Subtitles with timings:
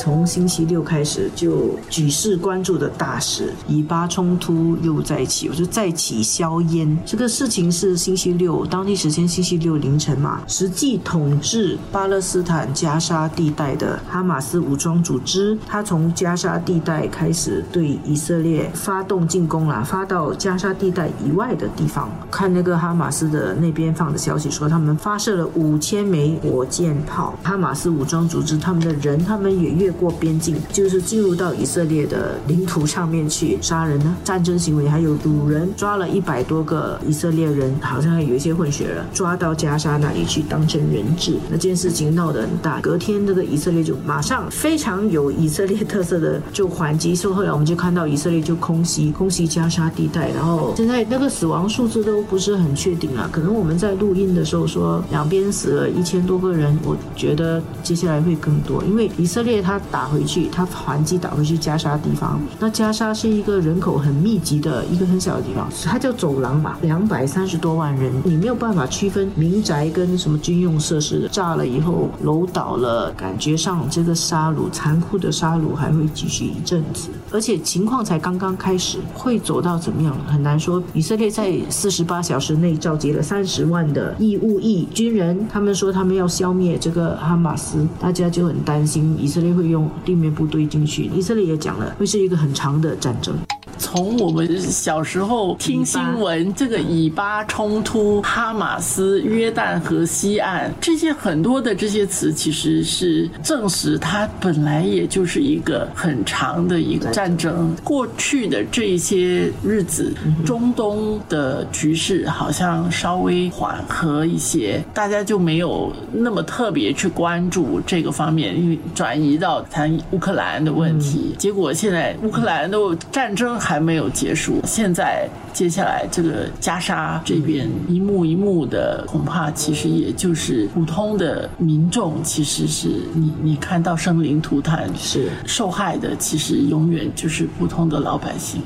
[0.00, 6.98] 从星期六开始就举世关注的大事，以巴冲突又再起，我就再起硝烟。
[7.04, 22.08] 这个事情是星期六当地时间星期六凌晨嘛，实际统治巴勒斯坦加沙地带的哈马斯武装组织，他从加沙地带开始对以色列发动进攻了，发到加沙地带以外的地方。
[22.30, 27.38] 看那个哈马斯的那边放的消息说，他们发射了五千枚火箭炮。
[27.42, 29.89] 哈马斯武装组织他们的人，他们也越。
[29.92, 41.36] 过边境就是进入到以色列的领土上面去杀人呢，战争行为还有掳人，抓了一百多个以色列人，好像还有一些混血人，抓到加沙那里去当成人质。
[41.50, 59.79] 那件事情闹得很大，隔天这个以色列就马上非常有以色列特色的就还击，所以后来我们就看到以色列就空袭空袭加沙地带，然后现在那个死亡数字都不是很确定了，可能我们在录音的时候说两边死了一千多个人，我觉得接下来会更多，因为以色列它。
[59.90, 62.40] 打回去，他还击打回去加沙地方。
[62.58, 71.28] 那加沙是一个人口很密集的一个很小的地方，它叫走廊嘛，两百三十多万人，你没有办法区分民宅跟什么军用设施。
[71.30, 80.82] 炸了以后，楼倒了，感觉上这个杀戮，残酷的杀戮还会继续一阵子，而且情况才刚刚开始，会走到怎么样很难说。
[80.92, 89.90] 以色列在四十八小时内召集了三十万的义务役军人，他们说他们要消灭这个哈马斯，大家就很担心以色列会用。
[90.02, 93.36] 地面部队进去，以色列也讲了，会是一个很长的战争。
[93.80, 107.74] 从我们小时候听新闻，这个以巴冲突、哈马斯、约旦河西岸这些很多的这些词，其实是证实它本来也就是一个很长的一个战争。
[107.82, 110.12] 过去的这些日子，
[110.44, 121.34] 中东的局势好像稍微缓和一些，大家就没有那么特别去关注这个方面，因为转移到谈乌克兰的问题。
[121.38, 122.78] 结果现在乌克兰的
[123.10, 123.58] 战争。
[123.69, 138.60] 还还没有结束，现在接下来这个加沙这边一幕一幕的，恐怕其实也就是普通的民众，其实是你你看到生灵涂炭是受害的，其实永远就是普通的老百姓。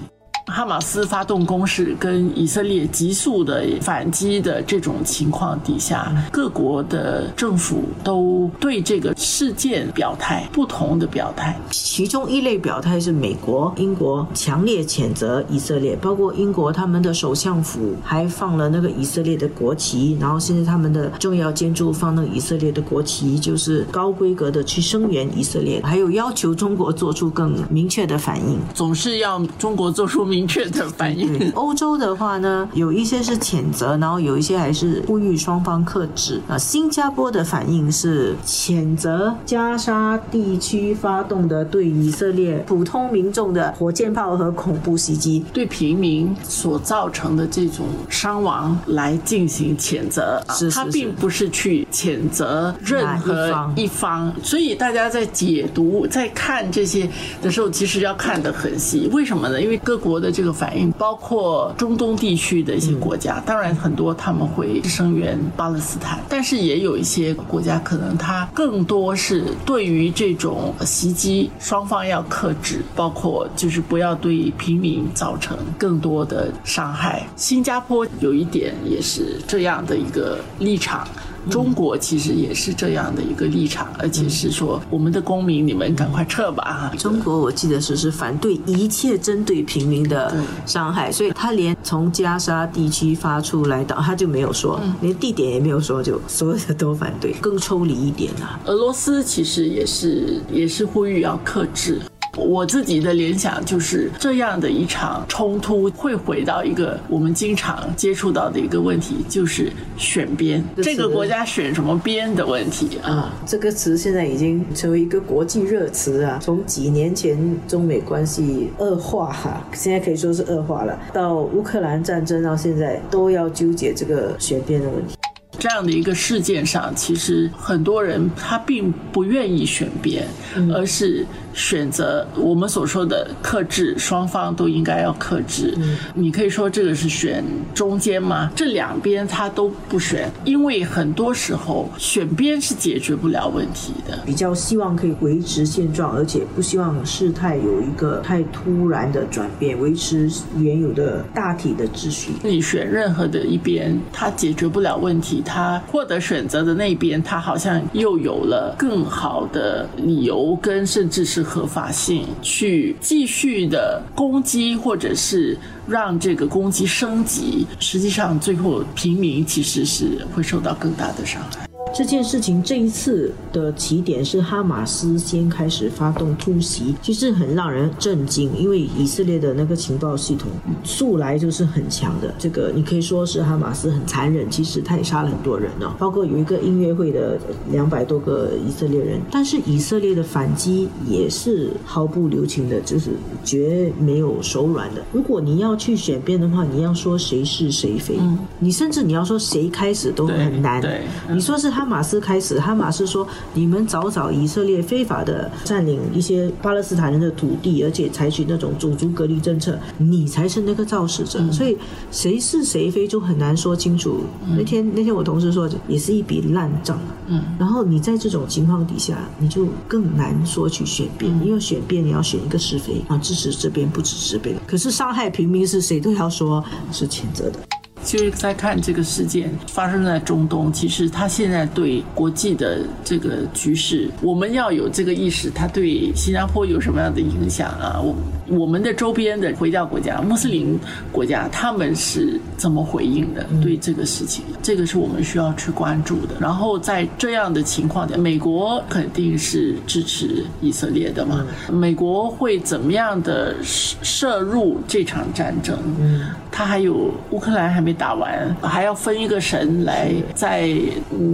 [0.46, 11.58] 哈马斯发动攻势，跟以色列急速的反击的这种情况底下，各国的政府都对这个事件表态，不同的表态。
[11.70, 30.33] 其中一类表态是美国、英国强烈谴责以色列，包括英国他们的首相府还放了那个以色列的国旗，然后甚至他们的重要建筑放那个以色列的国旗，就是高规格的去声援以色列，还有要求中国做出更明确的反应，总是要中国做出。
[30.34, 31.52] 明确的反应。
[31.52, 36.40] 欧洲的话呢，有一些是谴责，然后有一些还是呼吁双方克制。
[36.48, 50.42] 啊，新加坡的反应是谴责加沙地区发动的对以色列普通民众的火箭炮和恐怖袭击，对平民所造成的这种伤亡来进行谴责。
[50.48, 57.08] 是他并不是去谴责任何一方，所以大家在解读、在看这些
[57.40, 59.08] 的时候，其实要看得很细。
[59.12, 59.62] 为什么呢？
[59.62, 60.23] 因为各国。
[60.24, 77.26] 的这个反应，包括中东地区的一些国家，当然很多他们会声援巴勒斯坦，但是也有一些国家可能它更多是对于这种袭击，双方要克制，包括就是不要对平民造成更多的伤害。
[77.36, 81.06] 新加坡有一点也是这样的一个立场。
[81.50, 86.90] 中国其实也是这样的一个立场，而且是说我们的公民，你们赶快撤吧。
[86.98, 90.34] 中国我记得是是反对一切针对平民的
[90.66, 98.58] 伤害，所以他连从加沙地区发出来的他就没有说，连地点也没有说，就所有的都反对，更抽离一点啊。
[98.66, 102.00] 俄罗斯其实也是也是呼吁要克制。
[102.36, 113.32] 我自己的联想就是这样的一场冲突会回到一个我们经常接触到的一个问题，就是选边，这个国家选什么边的问题啊。
[113.46, 116.38] 这个词现在已经成为一个国际热词啊。
[116.42, 117.38] 从几年前
[117.68, 125.14] 中美关系恶化哈，现在可以说是恶化了，到乌克兰战争到现在都要纠结这个选边的问题。
[125.56, 130.26] 这样的一个事件上，其实很多人他并不愿意选边，
[130.74, 135.76] 而是选择我们所说的克制，双方都应该要克制。
[136.14, 138.50] 你可以说这个是选中间吗？
[138.54, 144.18] 这两边他都不选，因为很多时候选边是解决不了问题的。
[144.26, 150.28] 比较希望可以维持现状，而且不希望事态有一个太突然的转变，维持
[150.58, 152.32] 原有的大体的秩序。
[152.42, 165.56] 你选任何的一边，他解决不了问题，他获得选择的那边，他好像又有了更好的理由跟甚至是合法性，去继续的攻击，或者是
[165.86, 167.66] 让这个攻击升级。
[167.78, 171.68] 实际上，最后平民其实是会受到更大的伤害。
[171.94, 180.50] 这件事情这一次的起点是哈马斯先开始发动突袭，其实很让人震惊，因为以色列的那个情报系统
[180.82, 182.34] 素来就是很强的。
[182.36, 187.38] 这个你可以说是哈马斯很残忍，其实他也杀了很多人哦，包括有一个音乐会的
[187.70, 189.20] 两百多个以色列人。
[189.30, 193.10] 但是以色列的反击也是毫不留情的，就是
[193.44, 195.04] 绝没有手软的。
[195.12, 198.18] 如果你要去选边的话，你要说谁是谁非，
[198.58, 200.80] 你甚至你要说谁开始都很难。
[200.80, 211.40] 对，你说是哈马斯开始，哈马斯说你们早早以色列非法的占领一些巴勒斯坦人的土地，而且采取那种种族隔离政策，你才是那个肇事者。
[211.52, 211.76] 所以
[212.10, 214.20] 谁是谁非就很难说清楚。
[214.56, 216.98] 那天那天我同事说，也是一笔烂账。
[217.26, 224.54] 嗯，然后你在这种情况底下，你就更难说去选边，因为选边你要选一个是非啊，支持这边不支持这边。
[224.66, 227.58] 可是伤害平民是谁都要说是谴责的。
[228.04, 237.98] 就是在看这个事件发生在中东，其实它现在对国际的这个局势，我们要有这个意识，它对新加坡有什么样的影响啊？
[238.00, 238.14] 我
[238.58, 240.78] 我们的周边的回教国家、穆斯林
[241.10, 243.46] 国家，他们是怎么回应的？
[243.62, 246.34] 对这个事情，这个是我们需要去关注的。
[246.38, 251.42] 然后在这样的情况下，美国肯定是支持以色列的嘛？
[251.72, 255.78] 美国会怎么样的涉入这场战争？
[255.98, 257.94] 嗯，他还有乌克兰还没。
[257.96, 260.68] 打完还要分一个神来，在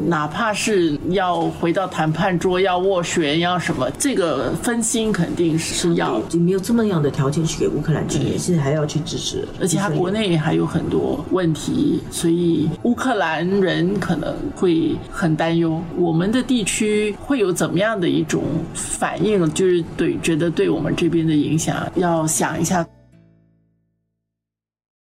[0.06, 18.42] 哪怕是要回到谈判桌要斡旋要什么，这个分心肯定是要，没有这么样的条件去给乌克兰支援，现在还要去支持，而且他国内还有很多问题，所以乌克兰人可能会很担忧，我们的地区会有怎么样的一种
[18.74, 22.86] 反应，就是对觉得对我们这边的影响，要想一下。